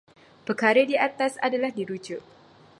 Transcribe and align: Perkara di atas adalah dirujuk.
Perkara 0.49 0.81
di 0.89 0.95
atas 1.07 1.33
adalah 1.47 1.69
dirujuk. 1.79 2.23